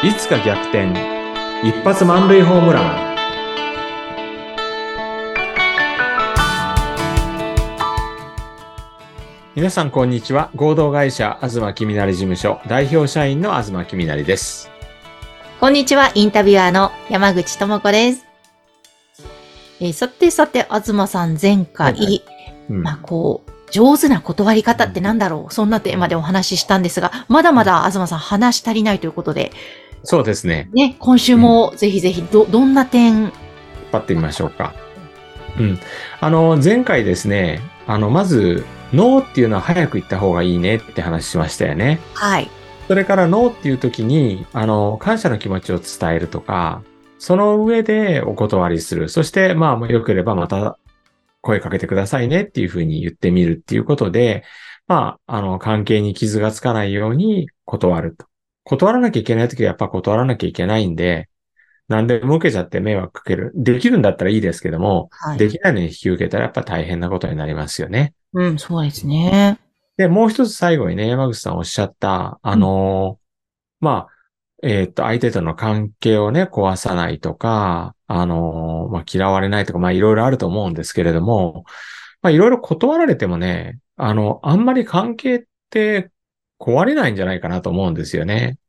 [0.00, 0.92] いつか逆転。
[1.64, 3.16] 一発満塁ホームラン。
[9.56, 10.52] 皆さんこんにちは。
[10.54, 12.60] 合同会社東きみなり事務所。
[12.68, 14.70] 代表社員の東きみなりです。
[15.58, 18.24] こんにちは、インタビュアーの山口智子です。
[19.80, 22.24] えーさてさて、東さん前回、はいはい。
[22.70, 22.82] うん。
[22.84, 25.52] まあこう、上手な断り方ってなんだろう。
[25.52, 29.50] そんなテーマでお話ししたんですが、まだまだ東さん話し足りないということで、
[30.02, 33.32] そうですねね、今週もぜひぜひ、ど、どんな点、引っ
[33.92, 34.74] 張ってみましょうか
[35.58, 35.78] うん
[36.20, 42.48] あの前回ですねあのまずノーっていうのは早く言った方がいいねって話しましたよねはい。
[42.88, 46.82] それからノーっていう時に、あの、感謝の気持ちを伝えるとか、
[47.18, 49.10] その上でお断りする。
[49.10, 50.78] そして、まあ、良ければまた
[51.42, 54.42] 声かけてくださいねっていうふうに言ってみるっていうことで、
[54.86, 58.24] まあ、あの、関係に傷がつかないように断ると。
[58.68, 61.30] 断らなきゃいけない時はやっぱ断らなきゃいけないんで、
[61.88, 63.50] 何でも受けちゃって迷惑かける。
[63.54, 65.38] できるんだったらいいですけども、はい。
[65.38, 68.12] できないのに引き受けたらやっぱ大変なことになりますよね。
[68.34, 69.58] うん、そうですね。
[69.96, 73.24] で、もう一つ最後にね、山口さんおっしゃった、あのー
[73.80, 74.08] まあ、
[74.62, 81.64] えーっと、相手との関係をね、壊さないとか、あのーまあ、嫌われないとか、まあ、いろいろあると思うんですけれども、
[82.20, 86.10] まあ、いろいろ断られてもね、あの、あんまり関係って
[86.58, 88.58] 壊れないんじゃないかなと思うんですよね。
[88.60, 88.68] うん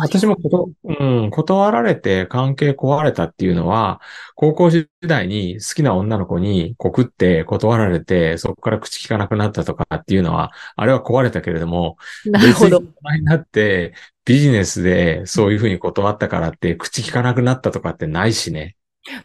[0.00, 4.00] 私もこと、うん、断られて関係壊れたっていうのは、
[4.36, 13.24] 高校時代に好きな女の子に告って断られて、そこから口聞かなくなったとかっていうのは、あれは壊れたけれども、なるほど別に。
[13.24, 18.76] なって、ビジネスでそういうふうに断ったからって口聞かなくなったとかってないしね。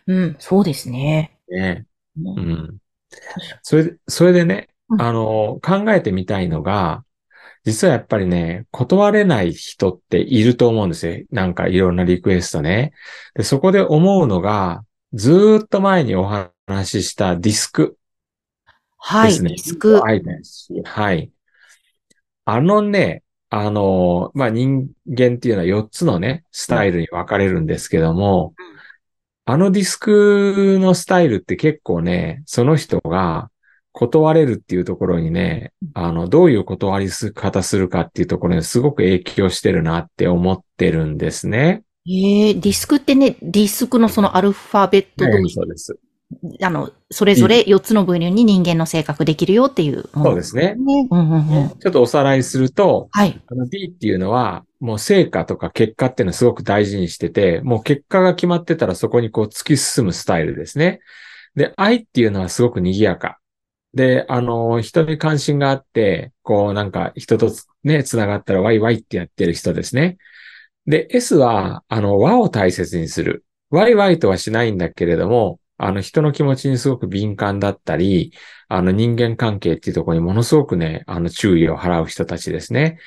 [0.07, 1.37] うん、そうですね。
[1.49, 1.85] ね。
[2.17, 2.77] ううんん。
[3.61, 7.03] それで、それでね、うんあの、考えてみたいのが、
[7.63, 11.23] 実はやっぱりね、断れない人っていると思うんですよ。
[11.31, 12.93] なんかいろんなリクエストね。
[13.35, 17.97] で、そこで思うのが、ずーっと前にお話ししたディスク
[18.97, 19.49] はい、ですね。
[19.51, 20.03] リスク。
[20.03, 21.31] アイデンシーはい。
[22.45, 28.55] あのね、あの、まあ、人間っていうのは4つのね、スタイルに分かれるんですけども、
[29.45, 33.50] あのディスクのスタイルって結構ね、その人が
[33.93, 41.83] 断れるっていうところにね、あの、どういう断り方するかっていうところにすごく影響してるなって思ってるんですね。
[42.07, 45.97] ええディスクってね、ディスクのそのアルファベット通りそうです。
[46.61, 50.09] あの、それぞれ4つの分類に人間の性格できるよっていう。
[50.13, 50.75] そうですね。
[50.75, 51.07] ね。
[51.11, 51.69] うんうんうん。
[51.77, 53.39] ちょっとおさらいすると、はい。
[53.45, 61.01] あの D っていうのは、もう成果とか結果っていうのをすごく大事にしてて、もう結果が決まってたらそこにこう突き進むスタイルですね。
[61.55, 63.40] で、I っていうのはすごく賑やか。
[63.93, 70.17] で、あの、人に関心があって、こうなんか人とつね、繋がったらワイワイってやってる人ですね。
[70.85, 73.45] で、S は、あの、和を大切にする。
[73.69, 78.33] ワイワイとはしないんだけれども、あの、人の気持ちにすごく敏感だったり、
[78.67, 82.99] あの、人間関係っていうところにものすごくね、あの、注意を払う人たちですね。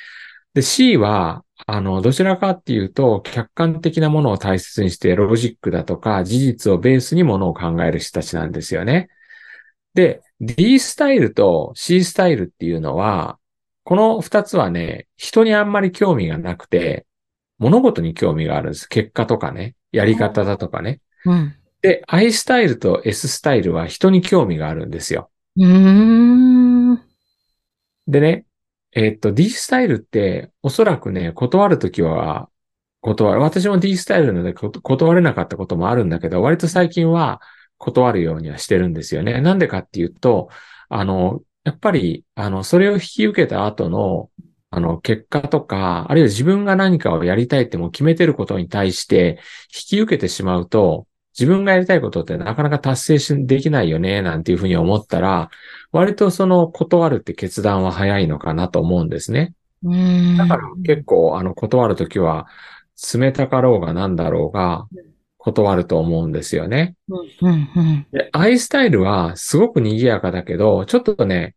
[0.55, 9.09] で、C は、あの、どちらかっていうと、客観的なものを大切にして、ロジックだとか、事実をベースにものを考える人たちなんですよね。
[9.95, 13.39] で、D スタイルと C スタイルっていうのは、
[13.85, 17.07] この二つはね、人にあんまり興味がなくて、
[17.59, 18.89] 物事に興味があるんです。
[18.89, 21.01] 結果とかね、やり方だとかね。
[21.25, 21.57] うん。
[21.83, 25.31] で、I スタイルと S スタイルは人に興味があるんですよ。
[25.57, 27.01] うーん。
[28.07, 28.45] でね、
[28.93, 32.49] えっと、D スタイルって、おそらくね、断るときは、
[33.01, 33.41] 断る。
[33.41, 37.41] 私も D スタイルなので断れなかったこともあるんだけど、割と最近は
[37.79, 39.41] 断るようにはしてるんですよね。
[39.41, 40.49] なんでかっていうと、
[40.89, 44.31] あの、やっぱり、あの、それを引き受けた後の、
[44.71, 49.39] あの、結果とか、あるいは自分が何かをやりたいってもう決めてることに対して、
[49.75, 51.07] 引き受けてしまうと、
[51.39, 55.51] 自分がやりたいことってなかなか達成しできないよね、なんていうふうに思ったら、
[55.91, 59.55] 割とその断るって決断は早いのかなと思うんですね。
[60.39, 62.47] だから結構あの断るときは
[63.15, 64.87] 冷たかろうがなんだろうが
[65.45, 66.97] 断ると思うんですよね。
[68.13, 71.55] で、I スタイルはすごく賑やかだけど、ちょっとね、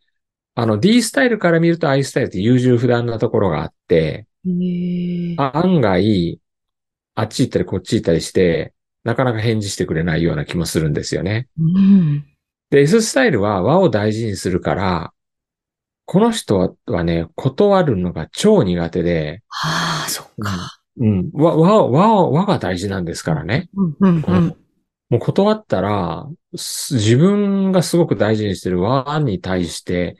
[0.56, 4.28] あの D スタイルから見ると I スタイルって優柔不断なところがあって、
[5.38, 6.42] 案外
[7.16, 8.74] あっち行ったりこっち行ったりして、
[9.06, 11.48] なかなか返事してくれないような気もするんですよね。
[11.57, 12.25] うん。
[12.69, 15.13] で、S スタイルは和を大事にするから、
[16.04, 20.77] この人はね、断るのが超苦手で、はあ、そっか。
[21.00, 23.70] うん、和、和、和、和が大事なんですからね。
[23.76, 24.56] うん、うん、うん。
[25.10, 30.18] もう断ったら、す自分がすごく大事にしてる和に対して、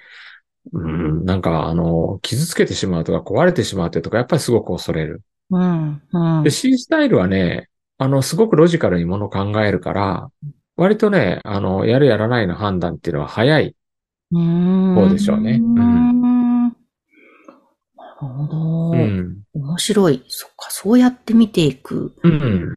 [0.74, 5.22] うん、なんかあの、傷つけてしまうとか壊れてしまうとか、やっぱりすごく恐れる。
[5.50, 6.02] うん。
[6.12, 6.52] うんで、。
[6.52, 10.32] C スタイルはね、あの、すごくロジカルにものを考えるから、
[10.76, 13.76] 割とね、あの、やるやらないの判断っていうのは早い。
[14.32, 14.96] うん。
[14.96, 16.17] そうでしょうねうん
[18.26, 18.92] ほど。
[18.92, 19.42] うん。
[19.54, 20.24] 面白い。
[20.28, 22.76] そっか、そうやって見ていくうん。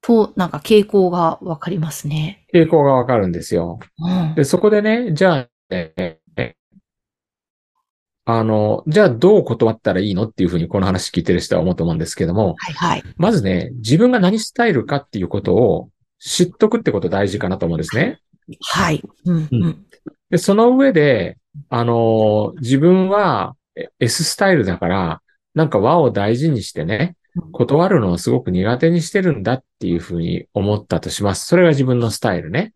[0.00, 2.46] と、なんか傾向がわかりますね。
[2.54, 3.78] 傾向がわかるんですよ。
[3.98, 4.34] うん。
[4.34, 6.18] で、そこでね、じゃあ、ええ
[8.30, 13.02] あの、じゃあどう断ったらいいのっていうふうにこの話聞いてる人は思うと思うんですけども、はいはい。
[13.16, 15.88] まずね、自分が何スタイルかっていうことを
[16.18, 18.20] 知っとくってこと大事かなと思うんですね。
[18.60, 19.02] はい。
[19.24, 19.48] うん。
[19.50, 19.86] うん。
[20.28, 21.38] で、その上で、
[21.70, 23.57] あのー自分はえ
[23.98, 25.22] S スタイルだから、
[25.54, 31.46] なんか和を大事にしてねうん、断るのをすごく苦手にしてるんだっていうふうに思ったとします。
[31.46, 32.72] それが自分のスタイルね。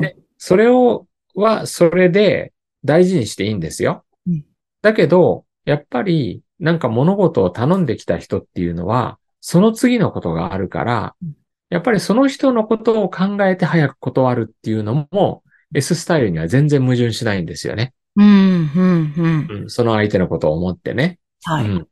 [0.00, 2.52] でそれを、は、それで
[2.82, 4.44] 大事にしていいんですようん。
[4.82, 11.34] だけど、やっぱり、なんか物事を頼んできた人っていうのは、その次のことがあるからうん、
[11.70, 15.42] やっぱりその人のことを考えて早く断るっていうのも、
[15.74, 17.92] S スタイルには全然矛盾しないんですよね。
[18.16, 18.26] うん。
[18.26, 19.14] うん。
[19.16, 19.46] うん。
[19.62, 21.18] うん、その相手のことを思ってね。
[21.44, 21.68] はい。
[21.68, 21.88] うん。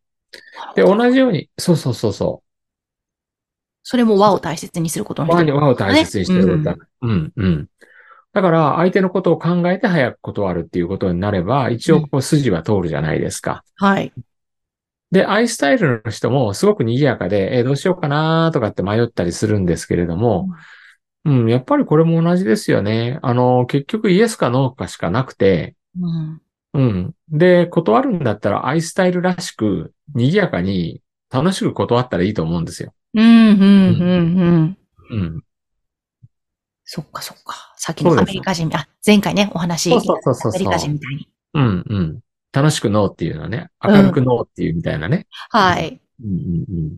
[0.74, 2.42] で、同じように、そうそうそうそ
[3.82, 5.26] それも和を大切にすることう。
[5.26, 6.76] の和に和を大切にしてることだ。
[7.02, 7.68] うん、うん。
[8.34, 13.64] だから、相手のことを考えて早く断るっていうことになれば、一応こう筋は通るじゃないですか。
[13.76, 14.12] はい。
[15.10, 20.50] で、アイスタイルの人もすごく賑やかで、えーどうしようかなとかって迷ったりするんですけれども、
[21.24, 23.18] うん、やっぱりこれも同じですよね。
[23.22, 26.42] あの、結局イエスかノーかしかなくて、うん。
[26.74, 27.14] うん。
[27.30, 32.92] で、断るんだったらアイスタイルらしく、賑やかに楽しく断ったらいいと思うんですよ。
[33.14, 33.24] うん。
[33.24, 33.58] うん。
[33.58, 34.78] うん。
[35.10, 35.42] うん。
[36.84, 37.74] そっかそっか。
[37.76, 41.28] さっきのアメリカ人、あ、前回ね、お話、そうそうそうそうアメリカ人みたいに。
[41.54, 42.20] うん、うん。
[42.52, 45.26] 楽しくノーっていうのはね、明るくノーっていうみたいなね。
[45.50, 46.00] はい。
[46.22, 46.96] うん、うん、うん。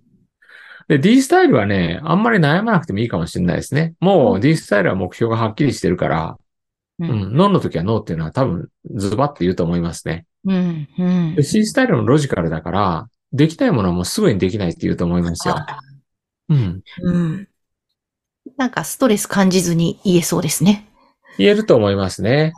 [0.88, 3.94] で、D スタイルはね、あんまり悩まなくてもいいかもしれないですね。
[4.00, 6.38] もう D スタイルは目標がはっきりしてるから、
[7.00, 7.04] う。
[7.04, 10.26] うんん、ノーの時はノーっていうのは多分ズバッて言うと思いますね。
[10.46, 10.88] うん。
[10.98, 11.42] うんで。
[11.42, 15.56] C スタイルのロジカルだから、できたいものはもうすぐにできないって言うと思いますよ。
[16.48, 16.82] うん。
[17.02, 17.48] うん。
[18.56, 20.86] なんかストレス感じずに言えそうですね。
[21.38, 22.52] 言えると思いますね。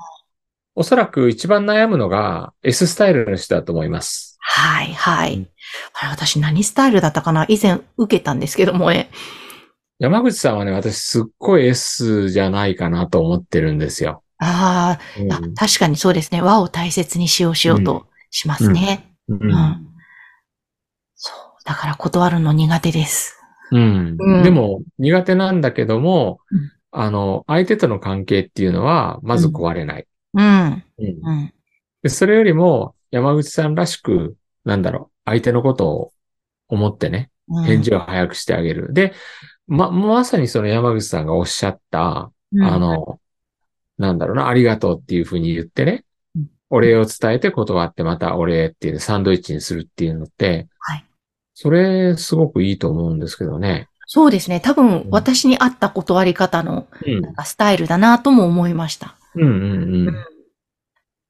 [0.75, 4.39] おそらく一番悩むのが S スタイルの人だと思います。
[4.41, 5.35] はい、はい。
[5.37, 5.49] うん
[6.01, 7.47] あれ、私何スタイルだったかな？
[7.49, 9.11] 以前受けたんですけどもね。
[9.99, 14.22] 山口さんはね、私すっごい S じゃないかなと思ってるんですよ。
[14.45, 16.43] あうーあ、確かにそうですね。
[16.43, 19.15] 和を大切にしようしようとしますね。
[19.29, 19.35] ん。
[19.35, 19.87] うん。
[21.15, 21.65] そう。
[21.65, 23.41] だから断るの苦手です。
[23.71, 24.17] うん。
[24.19, 30.07] うんでも、苦手なんだけども、うんあの、相手との関係っていうのは、まず壊れない。
[30.35, 30.85] うん。
[30.99, 31.53] うん
[32.09, 36.13] それよりも、山口さんらしく、なんだろう、相手のことを
[36.69, 38.93] 思ってね、うん返事を早くしてあげる。
[38.93, 39.13] で、
[39.67, 43.21] ま、まさにその山口さんがおっしゃった、うんあの、
[43.99, 46.05] なんだろうな、ありがとうっていうふうに言ってね
[46.37, 51.05] うん、お礼を伝えて断ってまたお礼っていうサンドイッチにするっていうのって、はい
[51.55, 53.87] それすごくいいと思うんですけどね。
[54.07, 54.59] そうですね。
[54.59, 59.17] 多分ん私に合った断り方のうんなんかスタイルだなとも思いました。
[59.35, 60.27] うんうんうん。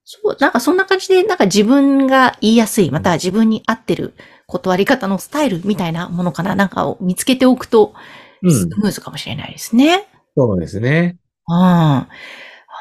[0.04, 4.14] そう、なんかそんな感じで、なんか自分が言いやすい、または自分に合ってる
[4.46, 7.94] 断り方のスタイルみたいなものかな、なんかを見つけておくと、
[8.42, 10.08] うんスムーズかもしれないですね。
[10.36, 11.16] そうですね。
[11.48, 12.06] うん。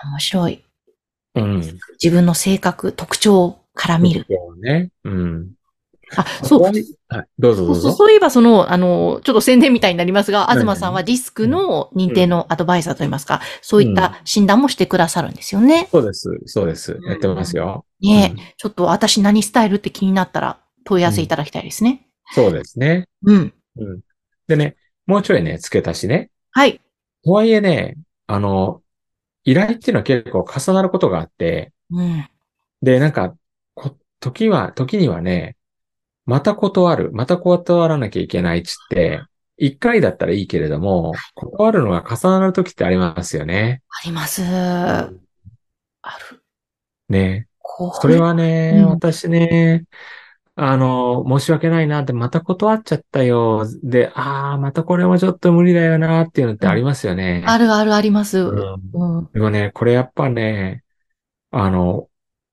[0.05, 0.63] 面白い。
[1.35, 1.61] うん。
[2.01, 4.25] 自分の性格、特徴から見る。
[4.29, 4.89] そうね。
[5.03, 5.51] うん。
[6.15, 6.61] あ、そう。
[6.61, 6.73] はい。
[7.39, 7.81] どうぞどうぞ。
[7.81, 15.87] そうそういえば、その、あの、ちょっと宣伝みたいになりますが、はい東さんはディスクの認定のアドバイザーといいますか、そういった診断もしてくださるんですよね。
[15.91, 16.29] そうです。
[16.45, 16.99] そうです。
[17.07, 17.85] やってますよ。
[18.01, 22.07] ねうんちょっと私何スタイルって気になったら問い合わせいただきたいですね。
[22.33, 23.07] そうですね。
[23.25, 23.53] うん。
[23.77, 23.99] うん。
[24.47, 26.29] でね、もうちょいね、付け足しね。
[26.51, 26.81] はい。
[27.23, 28.80] とはいえね、あの、
[29.43, 32.29] 依頼っていうのは結構重なることがあって、うん。
[32.81, 33.35] で、なんか、
[33.73, 35.57] こ時は、時にはね、
[36.25, 39.21] また断る、また断らなきゃいけないっつって、
[39.57, 43.81] 一回だったらいいけれども、断るのが重なる時ってありますよね。
[43.89, 44.43] あります。
[44.43, 46.43] ある。
[47.09, 47.47] ね。
[47.59, 49.85] こそれはね、うん私ね、
[50.55, 53.65] あの、申し訳ないなって、また断っちゃったよ。
[53.83, 57.43] で、ああ、またこれもちょっと無理だよなっていうのってありますよね。
[57.47, 58.39] あるあるあります。
[58.39, 59.29] うんうん。
[59.31, 60.83] でもね、これやっぱね、
[61.51, 62.09] あの、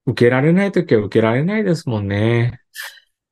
[0.06, 2.60] 受けられないときは受けられないですもんね。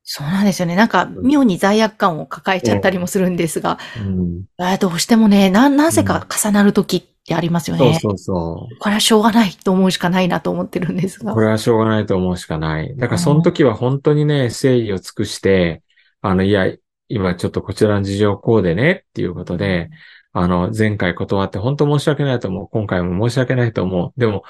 [0.03, 0.75] そうなんですよね。
[0.75, 4.43] なんか、妙に罪悪感を抱えちゃったりもするんですが、うん。
[4.59, 7.99] えーどうしてもね、な、なぜか重なるときってありますよね。
[8.01, 8.77] そうそうそう。
[8.79, 11.39] これはしょうがないと思うしかないなと思ってるんですがこ。
[11.41, 12.95] れはしょうがないと思うしかない。
[12.95, 15.83] だからその時は本当にね、誠意を尽くして、
[16.21, 16.73] あの、いや、
[17.09, 19.89] 今ちょっとこちらの事情こうでねっていうことで、
[20.31, 22.67] あの、前回断って本当申し訳ないと思う。
[22.69, 24.19] 今回も申し訳ないと思う。
[24.19, 24.43] でも、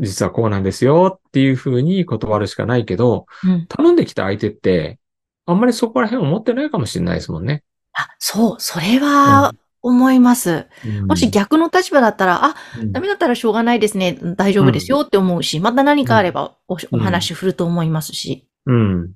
[0.00, 3.66] 実はこうなんですよっていうふうに断るしかないけど、うん。
[3.68, 4.98] 頼んできた相手って、
[5.46, 7.62] あんまりそこら辺思ってないかもしれないですもんね。
[7.94, 10.66] あ、そう、それは思います。
[11.06, 12.54] もし逆逆の立場だったら、あ、
[12.92, 14.18] ダメだったらしょうがないですね。
[14.36, 18.46] 大丈夫ですよって思うし、また何かあればおお話振ると思いますし。
[18.66, 19.12] うん。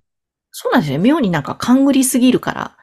[0.50, 0.99] そうなんですよ。
[0.99, 2.76] 妙になんか勘ぐりすぎるから、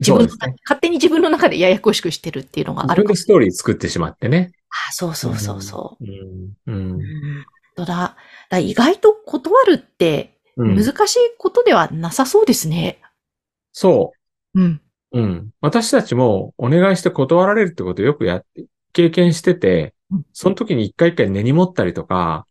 [0.00, 0.28] 自分ね。
[0.64, 3.08] 勝手に自分の中でややこしくしてるっていうのがあ自るかも。
[3.08, 4.52] 分でストーリー作ってしまってね。
[4.88, 6.04] あ、そうそうそうそう。
[6.04, 6.74] うん。
[6.74, 6.92] うん。
[6.92, 7.84] うん。
[7.84, 8.16] だ？
[8.50, 13.00] だ意外と断るってうん難しいことではなさそうですね。
[13.72, 14.12] そ
[14.54, 14.62] うん。
[14.62, 14.66] う。
[14.66, 14.80] うん。
[15.60, 22.46] 私たちもお願いして断られるってことをよくやって、経験しててうん、その時に一回一回根に持ったりとか、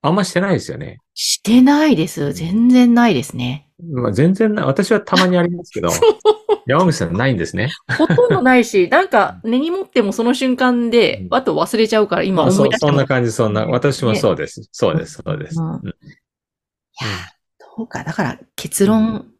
[0.00, 0.98] あんましてないですよね。
[1.14, 2.32] してないです。
[2.32, 3.68] 全然ないですね。
[3.92, 4.64] まあ、全然ない。
[4.64, 5.90] 私はたまにありますけど、
[6.66, 7.70] 山口さんないんですね。
[7.98, 13.66] ほとんどないし、 なんか根に持ってもその瞬間で、あと忘れちゃうから今思いう出してもそんな感じ、そんな。
[13.66, 14.68] 私もそうです。
[14.72, 15.60] そうです、そうです。
[15.60, 15.78] うんうん
[17.00, 18.04] いやーそうか。
[18.04, 19.31] だから結論、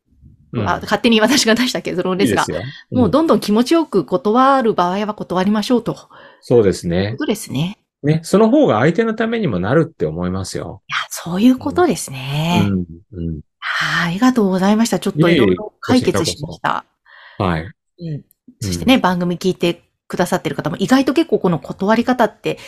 [0.53, 2.63] うんあ勝手に私が出した結論ですが、いいですよ。
[2.91, 5.97] もうどんどん気持ちよく断る場合は断りましょうと。
[6.41, 7.25] そうですねうこ。
[7.25, 7.79] とですね。
[8.03, 10.83] ね、その方が相手のためにもなるって思いますよ。
[10.89, 12.63] いや、そういうことですうね。
[12.69, 12.85] ん。
[13.13, 13.41] うん。
[13.59, 14.99] はい、ありがとうございました。
[14.99, 16.85] ちょっといろいろ解決しました。
[17.39, 17.63] はい。
[17.63, 18.25] うん。
[18.61, 22.59] そしてね、番組聞いてくださってる方も意外と結構この断り方って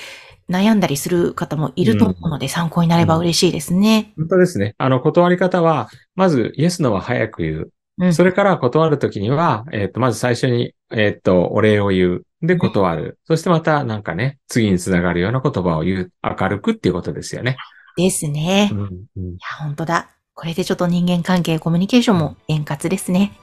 [0.50, 4.12] 悩んだりする方もいると思うので、参考になれば嬉しいですね。
[4.16, 4.74] 本当ですね。
[4.78, 7.70] あの、断り方は、まず、イエスのは早く言う。
[7.98, 8.14] うん。
[8.14, 12.22] それから断るときには、えっ、と、まず最初に、えっ、と、お礼を言う。
[12.42, 13.18] で、断る。
[13.24, 16.12] そしてまた、なんかね、次につながるような言葉を言う。
[16.22, 17.56] 明るくっていうことですよね。
[17.96, 18.68] ですね。
[18.70, 18.80] いうん。
[19.16, 20.10] うんや、本当だ。
[20.34, 23.38] これでちょっと人間関係、コミュニケーションも円滑ですね。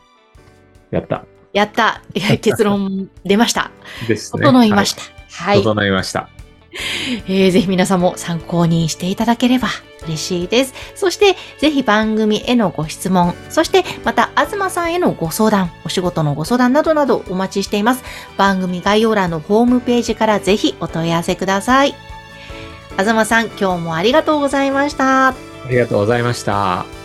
[0.92, 1.26] やった。
[1.54, 2.02] やった
[2.42, 3.72] 結論出ました。
[4.08, 4.44] ですね。
[4.44, 5.02] 整いました。
[5.02, 5.52] は。
[5.52, 5.64] はいい。
[5.64, 6.30] 整いました。
[7.28, 9.68] えーぜひ皆さんも参考にしていただければ
[10.04, 10.74] 嬉しいです。
[10.96, 18.04] そして、ぜひ番組へのご質問、そしてまた、東さんへのご相談、お仕事のご相談などなどお待ちしています。
[18.38, 21.96] 番組概要欄のホームページからぜひお問い合わせください。
[22.98, 25.30] 東さん、今日もありがとうございました。
[25.30, 25.36] あ
[25.70, 27.01] りがとうございました。